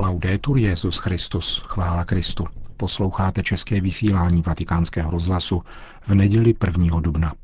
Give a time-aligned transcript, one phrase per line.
[0.00, 2.44] Laudetur Jezus Christus, chvála Kristu.
[2.76, 5.62] Posloucháte české vysílání Vatikánského rozhlasu
[6.06, 7.00] v neděli 1.
[7.00, 7.34] dubna.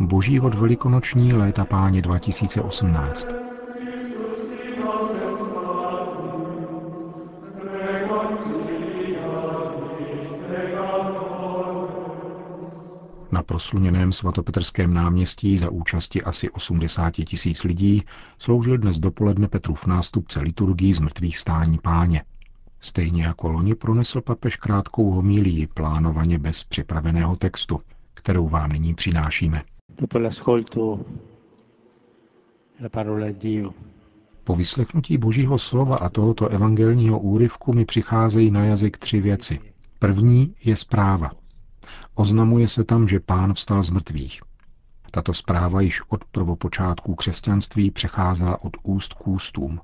[0.00, 3.28] Boží hod velikonoční léta páně 2018.
[13.32, 18.02] Na prosluněném svatopetrském náměstí za účasti asi 80 tisíc lidí
[18.38, 22.24] sloužil dnes dopoledne Petrův nástupce liturgii z mrtvých stání páně.
[22.80, 27.80] Stejně jako loni pronesl papež krátkou homílii plánovaně bez připraveného textu,
[28.14, 29.62] kterou vám nyní přinášíme.
[34.44, 39.60] Po vyslechnutí Božího slova a tohoto evangelního úryvku mi přicházejí na jazyk tři věci.
[39.98, 41.30] První je zpráva–
[42.14, 44.40] Oznamuje se tam, že pán vstal z mrtvých.
[45.10, 49.80] Tato zpráva již od prvopočátků křesťanství přecházela od úst k ústům.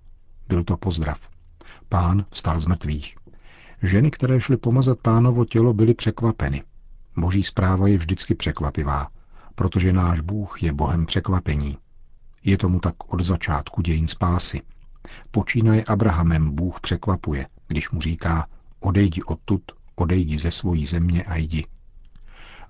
[0.48, 1.28] Byl to pozdrav.
[1.88, 3.16] Pán vstal z mrtvých.
[3.82, 6.62] Ženy, které šly pomazat pánovo tělo, byly překvapeny.
[7.16, 9.08] Boží zpráva je vždycky překvapivá,
[9.54, 11.78] protože náš Bůh je Bohem překvapení.
[12.44, 14.60] Je tomu tak od začátku dějin spásy.
[15.30, 18.46] Počínaje Abrahamem Bůh překvapuje, když mu říká,
[18.80, 19.62] odejdi odtud,
[19.94, 21.66] odejdi ze svojí země a jdi.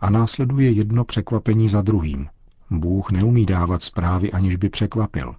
[0.03, 2.29] A následuje jedno překvapení za druhým.
[2.71, 5.35] Bůh neumí dávat zprávy, aniž by překvapil.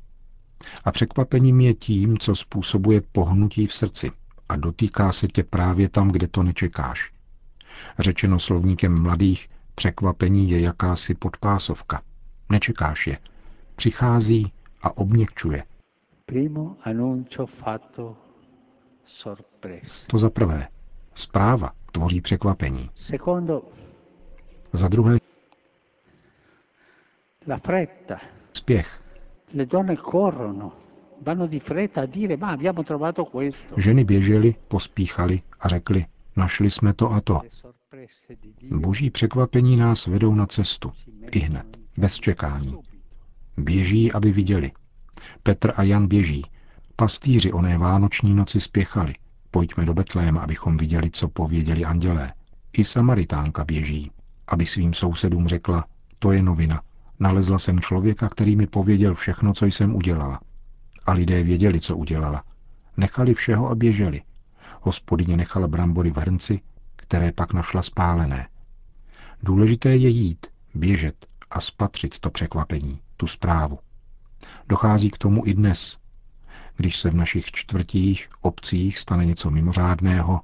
[0.86, 4.12] A překvapením je tím, co způsobuje pohnutí v srdci
[4.50, 7.12] a dotýká se tě právě tam, kde to nečekáš.
[8.00, 12.02] Řečeno slovníkem mladých, překvapení je jakási podpásovka.
[12.50, 13.18] Nečekáš je.
[13.76, 15.64] Přichází a obměkčuje.
[20.08, 20.68] To za prvé.
[21.16, 22.90] Zpráva tvoří překvapení.
[24.74, 25.18] Za druhé
[27.48, 28.20] la fretta.
[28.54, 29.02] Spěch.
[29.54, 30.74] Le donne corrono,
[31.22, 33.76] vanno di fretta a dire ma abbiamo trovato questo.
[33.78, 36.06] Ženy běžely, pospíchali a řekli,
[36.36, 37.42] našli jsme to a to.
[38.72, 40.92] Boží překvapení nás vedou na cestu,
[41.32, 42.78] i hned, bez čekání.
[43.58, 44.72] Běží, aby viděli.
[45.44, 46.46] Petr a Jan běží.
[46.96, 49.14] Pastýři oné vánoční noci spěchali.
[49.52, 52.34] Pojďme do Betléma, abychom viděli, co pověděli andělé.
[52.78, 54.12] I Samaritánka běží
[54.48, 55.86] aby svým sousedům řekla,
[56.20, 56.82] to je novina.
[57.20, 60.40] Nalezla jsem člověka, který mi pověděl všechno, co jsem udělala.
[61.06, 62.44] A lidé věděli, co udělala.
[62.98, 64.22] Nechali všeho a běželi.
[64.82, 66.62] Hospodyně nechala brambory v hrnci,
[66.96, 68.48] které pak našla spálené.
[69.44, 73.80] Důležité je jít, běžet a spatřit to překvapení, tu zprávu.
[74.68, 75.98] Dochází k tomu i dnes.
[76.76, 80.42] Když se v našich čtvrtích, obcích stane něco mimořádného,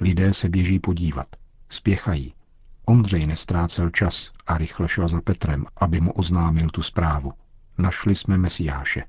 [0.00, 1.26] lidé se běží podívat,
[1.68, 2.34] spěchají,
[2.86, 7.32] Ondřej nestrácel čas a rychle šel za Petrem, aby mu oznámil tu zprávu.
[7.78, 9.04] Našli jsme Mesiáše.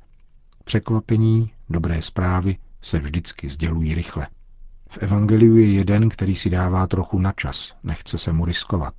[0.63, 4.27] Překvapení, dobré zprávy se vždycky sdělují rychle.
[4.89, 8.93] V Evangeliu je jeden, který si dává trochu na čas, nechce se mu riskovat.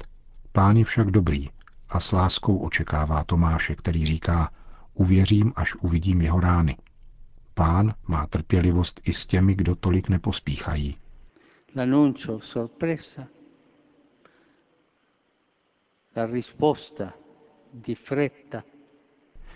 [0.52, 1.48] Pán je však dobrý
[1.88, 4.50] a s láskou očekává Tomáše, který říká,
[4.94, 6.76] uvěřím, až uvidím jeho rány.
[7.54, 10.96] Pán má trpělivost i s těmi, kdo tolik nepospíchají
[11.74, 13.28] la risposta di fretta.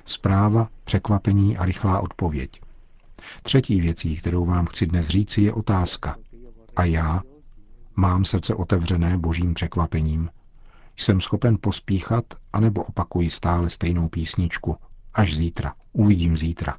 [0.04, 2.60] Zpráva, překvapení a rychlá odpověď.
[3.42, 6.16] Třetí věcí, kterou vám chci dnes říci, je otázka.
[6.76, 7.22] A já?
[7.96, 10.30] Mám srdce otevřené božím překvapením?
[10.96, 14.76] Jsem schopen pospíchat, anebo opakuji stále stejnou písničku?
[15.14, 15.74] Až zítra.
[15.92, 16.78] Uvidím zítra.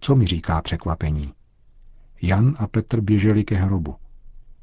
[0.00, 1.32] Co mi říká překvapení?
[2.22, 3.96] Jan a Petr běželi ke hrobu.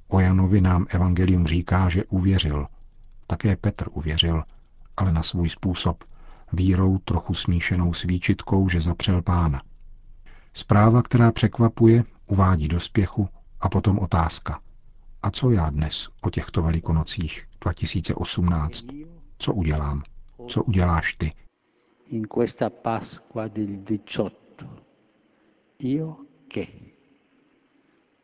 [0.07, 2.67] O Janovi nám evangelium říká, že uvěřil–
[3.29, 4.43] také Petr uvěřil,
[4.97, 6.03] ale na svůj způsob,
[6.53, 9.61] vírou trochu smíšenou s výčitkou, že zapřel pána.
[10.53, 13.29] Zpráva, která překvapuje, uvádí do spěchu
[13.59, 14.59] a potom otázka.
[15.21, 18.85] A co já dnes o těchto velikonocích 2018?
[19.37, 20.03] Co udělám?
[20.47, 21.33] Co uděláš ty?
[22.07, 24.35] In questa Pasqua del 18.
[25.79, 26.15] Io
[26.53, 26.65] che?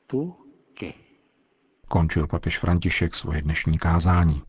[0.08, 0.36] Tu
[0.80, 0.94] che?
[1.88, 4.42] Končil papež František svoje dnešní kázání.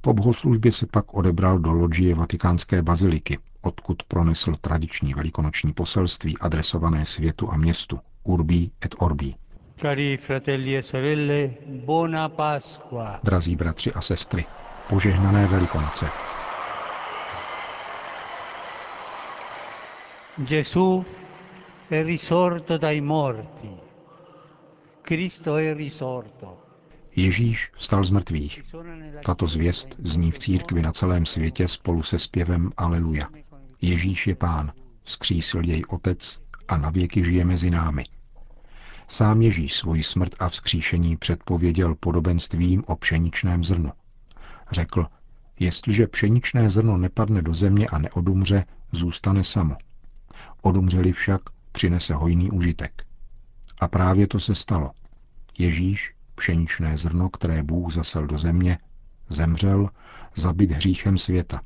[0.00, 7.06] Po bohoslužbě se pak odebral do loďie vatikánské baziliky, odkud pronesl tradiční velikonoční poselství adresované
[7.06, 9.34] světu a městu Urbi et Orbi.
[9.80, 11.50] Cari fratelli e sorelle,
[11.84, 13.20] buona Pasqua.
[13.24, 14.44] Drazí bratři a sestry,
[14.88, 16.06] požehnané velikonoce.
[20.44, 21.04] Gesù
[21.90, 23.70] è risorto dai morti.
[25.02, 26.65] Cristo è risorto.
[27.16, 28.62] Ježíš vstal z mrtvých.
[29.24, 33.28] Tato zvěst zní v církvi na celém světě spolu se zpěvem Aleluja.
[33.82, 34.72] Ježíš je pán,
[35.04, 38.04] skřísil jej otec a navěky žije mezi námi.
[39.08, 43.90] Sám Ježíš svoji smrt a vzkříšení předpověděl podobenstvím o pšeničném zrnu.
[44.70, 45.06] Řekl,
[45.58, 49.76] jestliže pšeničné zrno nepadne do země a neodumře, zůstane samo.
[50.62, 51.40] Odumřeli však,
[51.72, 53.06] přinese hojný užitek.
[53.80, 54.90] A právě to se stalo.
[55.58, 58.78] Ježíš, pšeničné zrno, které Bůh zasel do země,
[59.28, 59.90] zemřel,
[60.34, 61.60] zabit hříchem světa.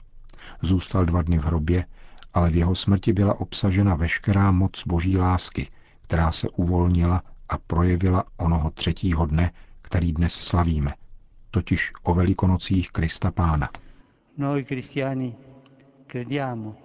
[0.62, 1.84] Zůstal dva dny v hrobě,
[2.34, 5.68] ale v jeho smrti byla obsažena veškerá moc boží lásky,
[6.02, 9.52] která se uvolnila a projevila onoho třetího dne,
[9.82, 10.94] který dnes slavíme,
[11.50, 13.68] totiž o velikonocích Krista Pána.
[14.36, 15.36] Noi cristiani
[16.06, 16.76] crediamo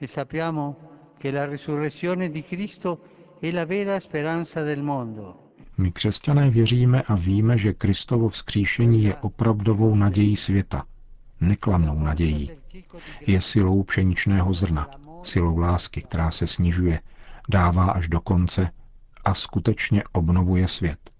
[0.00, 0.76] e sappiamo
[1.18, 2.98] che la risurrezione di Cristo
[3.40, 5.47] è la vera speranza del mondo.
[5.78, 10.84] My křesťané věříme a víme, že Kristovo vzkříšení je opravdovou nadějí světa,
[11.40, 12.50] neklamnou nadějí.
[13.26, 14.88] Je silou pšeničného zrna,
[15.22, 17.00] silou lásky, která se snižuje,
[17.48, 18.70] dává až do konce
[19.24, 21.10] a skutečně obnovuje svět.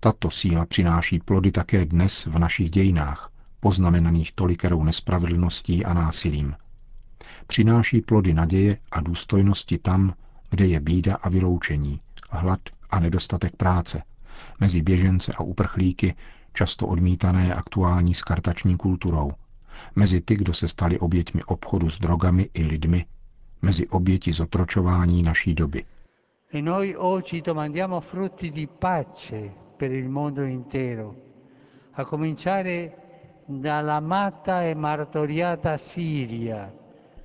[0.00, 3.30] Tato síla přináší plody také dnes v našich dějinách,
[3.60, 6.54] poznamenaných tolikerou nespravedlností a násilím.
[7.46, 10.14] Přináší plody naděje a důstojnosti tam,
[10.50, 12.00] kde je bída a vyloučení,
[12.30, 14.02] hlad a nedostatek práce,
[14.60, 16.14] mezi běžence a uprchlíky,
[16.52, 19.32] často odmítané aktuální skartační kulturou,
[19.96, 23.06] mezi ty, kdo se stali oběťmi obchodu s drogami i lidmi,
[23.62, 25.84] mezi oběti zotročování naší doby.
[26.52, 31.14] E noi oggi domandiamo frutti di pace per il mondo intero,
[31.94, 32.92] a cominciare
[33.46, 36.79] dall'amata e martoriata Siria.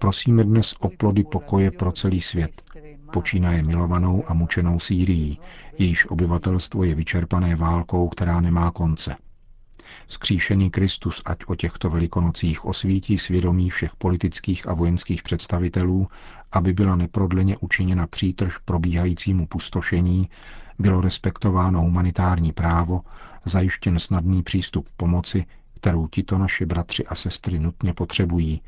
[0.05, 2.61] Prosíme dnes o plody pokoje pro celý svět,
[3.13, 5.39] počínaje milovanou a mučenou Sýrií,
[5.77, 9.15] jejíž obyvatelstvo je vyčerpané válkou, která nemá konce.
[10.07, 16.07] Skříšený Kristus ať o těchto velikonocích osvítí svědomí všech politických a vojenských představitelů,
[16.51, 20.29] aby byla neprodleně učiněna přítrž probíhajícímu pustošení,
[20.79, 23.01] bylo respektováno humanitární právo,
[23.45, 28.61] zajištěn snadný přístup pomoci, kterou tito naši bratři a sestry nutně potřebují,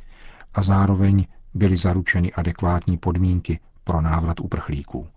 [0.58, 5.08] a zároveň byly zaručeny adekvátní podmínky pro návrat uprchlíků.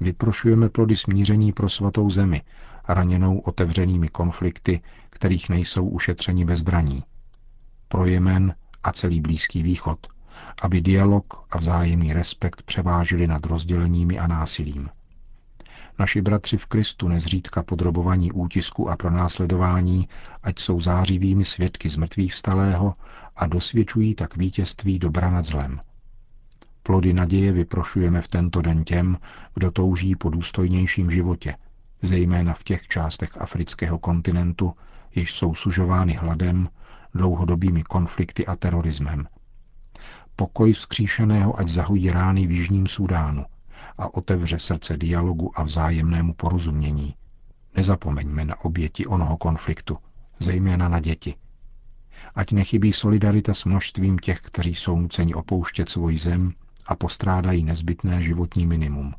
[0.00, 2.42] Vyprošujeme plody smíření pro svatou zemi,
[2.88, 4.80] raněnou otevřenými konflikty,
[5.10, 7.04] kterých nejsou ušetřeni bezbraní.
[7.88, 8.54] Pro Jemen
[8.84, 10.06] a celý Blízký východ,
[10.62, 14.88] aby dialog a vzájemný respekt převážili nad rozděleními a násilím.
[15.98, 20.08] Naši bratři v Kristu nezřídka podrobovaní útisku a pronásledování,
[20.42, 22.94] ať jsou zářivými svědky z mrtvých vstalého
[23.38, 25.80] a dosvědčují tak vítězství dobra nad zlem.
[26.82, 29.18] Plody naděje vyprošujeme v tento den těm,
[29.54, 31.54] kdo touží po důstojnějším životě,
[32.02, 34.74] zejména v těch částech afrického kontinentu,
[35.14, 36.68] jež jsou sužovány hladem,
[37.14, 39.28] dlouhodobými konflikty a terorismem.
[40.36, 43.44] Pokoj vzkříšeného ať zahojí rány v Jižním Sudánu
[43.98, 47.14] a otevře srdce dialogu a vzájemnému porozumění.
[47.76, 49.98] Nezapomeňme na oběti onoho konfliktu,
[50.38, 51.34] zejména na děti.
[52.34, 56.52] Ať nechybí solidarita s množstvím těch, kteří jsou nuceni opouštět svoji zem
[56.86, 59.14] a postrádají nezbytné životní minimum.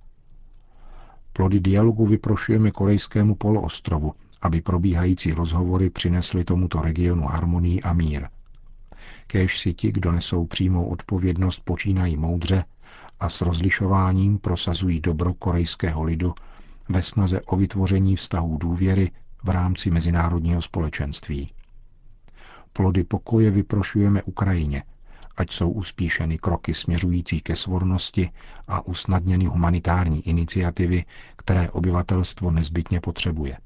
[1.34, 8.28] Plody dialogu vyprošujeme korejskému poloostrovu, aby probíhající rozhovory přinesly tomuto regionu harmonii a mír.
[9.28, 12.66] Kéž si ti, kdo nesou přímou odpovědnost, počínají moudře
[13.20, 16.34] a s rozlišováním prosazují dobro korejského lidu
[16.90, 19.12] ve snaze o vytvoření vztahů důvěry
[19.44, 21.50] v rámci mezinárodního společenství.
[22.80, 24.84] Plody pokoje vyprošujeme Ukrajině,
[25.38, 28.30] ať jsou uspíšeny kroky směřující ke svornosti
[28.68, 31.06] a usnadněny humanitární iniciativy,
[31.36, 33.58] které obyvatelstvo nezbytně potřebuje.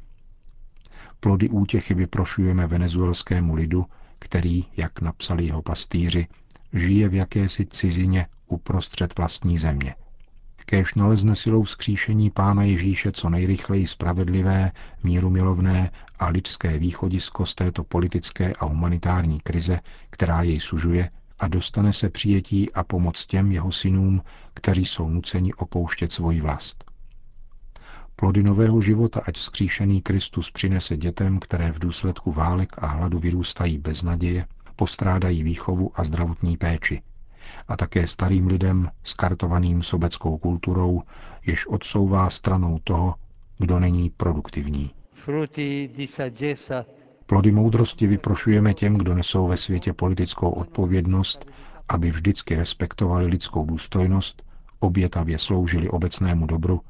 [1.20, 3.86] Plody útěchy vyprošujeme venezuelskému lidu,
[4.20, 6.28] který, jak napsali jeho pastýři,
[6.74, 9.96] žije v jakési cizině uprostřed vlastní země.
[10.66, 14.72] Kéž nalezne silou skříšení Pána Ježíše co nejrychleji spravedlivé,
[15.04, 19.80] mírumilovné a lidské východisko z této politické a humanitární krize,
[20.10, 24.22] která jej sužuje, a dostane se přijetí a pomoc těm jeho synům,
[24.54, 26.84] kteří jsou nuceni opouštět svoji vlast.
[28.16, 33.78] Plody nového života, ať vzkříšený Kristus přinese dětem, které v důsledku válek a hladu vyrůstají
[33.78, 37.02] bez naděje, postrádají výchovu a zdravotní péči.
[37.68, 41.02] A také starým lidem, skartovaným sobeckou kulturou,
[41.46, 43.16] jež odsouvá stranou toho,
[43.60, 44.92] kdo není produktivní.
[47.26, 51.46] Plody moudrosti vyprošujeme těm, kdo nesou ve světě politickou odpovědnost,
[51.90, 54.44] aby vždycky respektovali lidskou důstojnost,
[54.80, 56.82] obětavě sloužili obecnému dobru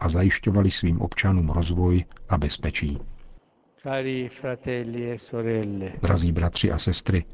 [0.00, 2.98] a zajišťovali svým občanům rozvoj a bezpečí.
[3.86, 4.38] E
[6.02, 7.24] Drazí bratři a sestry,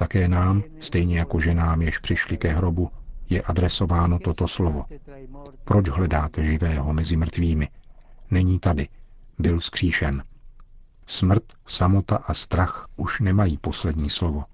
[0.00, 2.90] také nám, stejně jako ženám, jež přišli ke hrobu,
[3.28, 4.84] je adresováno toto slovo.
[5.64, 7.68] Proč hledáte živého mezi mrtvými?
[8.30, 8.88] Není tady,
[9.38, 10.24] byl skříšen.
[11.06, 14.44] Smrt, samota a strach už nemají poslední slovo.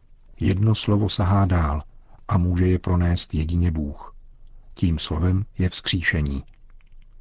[0.41, 1.83] Jedno slovo sahá dál
[2.29, 4.15] a může je pronést jedině Bůh.
[4.75, 6.45] Tím slovem je vzkříšení.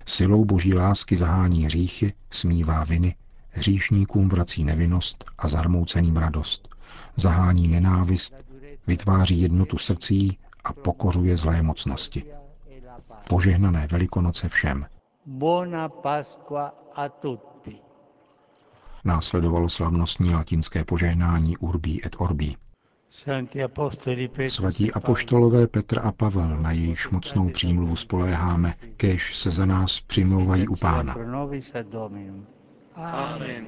[0.05, 3.15] Silou boží lásky zahání hříchy, smívá viny,
[3.55, 6.75] hříšníkům vrací nevinnost a zarmouceným radost.
[7.15, 8.35] Zahání nenávist,
[8.87, 12.23] vytváří jednotu srdcí a pokořuje zlé mocnosti.
[13.29, 14.85] Požehnané velikonoce všem.
[15.25, 17.75] buona Pasqua a tutti.
[19.03, 22.57] Následovalo slavnostní latinské požehnání Urbí et Orbí.
[23.25, 29.99] Petro Svatí apoštolové Petr a Pavel, na jejichž mocnou přímluvu spoléháme, kéž se za nás
[29.99, 31.15] přimlouvají u Pána.
[32.95, 33.67] Amen.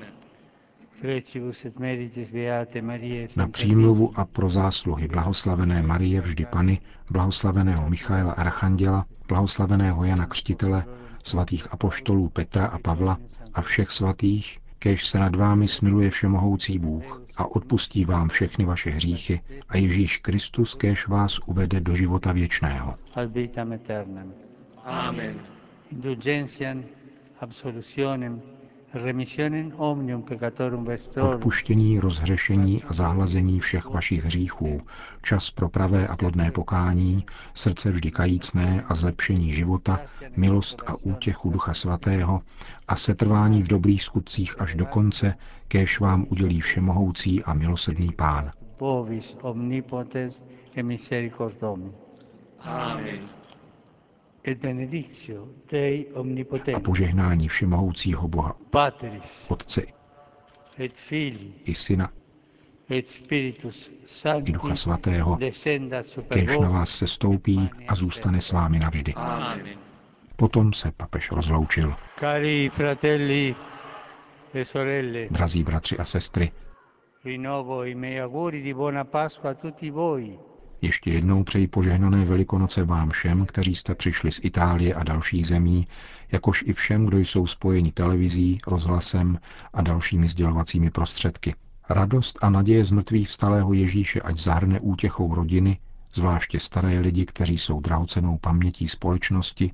[3.38, 6.80] Na přímluvu a pro zásluhy blahoslavené Marie vždy Pany,
[7.10, 10.86] blahoslaveného Michaela Archanděla, blahoslaveného Jana Křtitele,
[11.24, 13.18] svatých apoštolů Petra a Pavla
[13.54, 18.90] a všech svatých, kéž se nad vámi smiluje všemohoucí Bůh a odpustí vám všechny vaše
[18.90, 22.96] hříchy a Ježíš Kristus kéž vás uvede do života věčného.
[24.84, 25.40] Amen.
[25.92, 26.84] Indulgentiam,
[27.40, 28.42] absolutionem,
[31.30, 34.82] Odpuštění, rozhřešení a zahlazení všech vašich hříchů,
[35.22, 40.00] čas pro pravé a plodné pokání, srdce vždy kajícné a zlepšení života,
[40.36, 42.42] milost a útěchu Ducha Svatého
[42.88, 45.34] a setrvání v dobrých skutcích až do konce,
[45.68, 48.52] kéž vám udělí všemohoucí a milosrdný Pán.
[52.60, 53.37] Amen.
[54.48, 56.08] Et benedictio Dei
[56.76, 59.46] A požehnání všemohoucího Boha, Patris.
[59.50, 59.82] Otce
[60.80, 61.54] et Filii.
[61.66, 62.12] I Syna,
[62.90, 65.38] et Spiritus i Sancti, Ducha Svatého,
[66.30, 69.14] kéž na vás se stoupí a zůstane s vámi navždy.
[69.14, 69.68] Amen.
[70.36, 71.96] Potom se papež rozloučil.
[72.20, 73.56] Cari fratelli
[74.54, 76.52] e sorelle, Drazí bratři a sestry,
[80.82, 85.86] Ještě jednou přeji požehnané velikonoce vám všem, kteří jste přišli z Itálie a dalších zemí,
[86.32, 89.40] jakož i všem, kdo jsou spojeni televizí, rozhlasem
[89.74, 91.56] a dalšími sdělovacími prostředky.
[91.90, 95.80] Radost a naděje z mrtvých vstalého Ježíše ať zahrne útěchou rodiny,
[96.14, 99.72] zvláště staré lidi, kteří jsou drahocenou pamětí společnosti,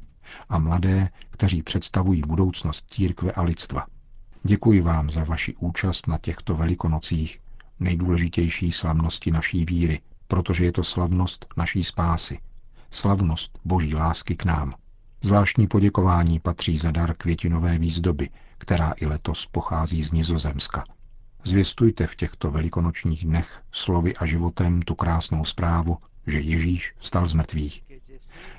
[0.49, 3.85] a mladé, kteří představují budoucnost církve a lidstva.
[4.43, 7.39] Děkuji vám za vaši účast na těchto velikonocích,
[7.79, 12.39] nejdůležitější slavnosti naší víry, protože je to slavnost naší spásy,
[12.91, 14.71] slavnost boží lásky k nám.
[15.21, 20.83] Zvláštní poděkování patří za dar květinové výzdoby, která i letos pochází z Nizozemska.
[21.43, 27.33] Zvěstujte v těchto velikonočních dnech slovy a životem tu krásnou zprávu, že Ježíš vstal z
[27.33, 27.83] mrtvých.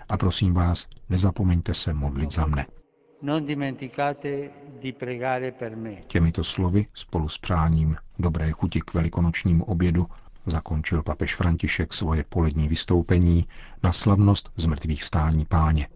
[0.08, 2.66] A prosím vás, nezapomeňte se modlit za mne.
[6.06, 10.06] Těmito slovy spolu s přáním dobré chuti k velikonočnímu obědu
[10.46, 13.48] zakončil papež František svoje polední vystoupení
[13.82, 15.88] na slavnost zmrtvých stání páně.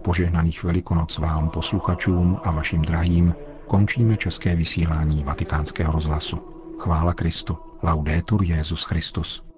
[0.00, 3.34] Požehnaných velikonoc vám, posluchačům a vašim drahým,
[3.66, 6.38] končíme české vysílání vatikánského rozhlasu.
[6.78, 7.58] Chvála Kristu.
[7.82, 9.49] Laudetur Jezus Christus.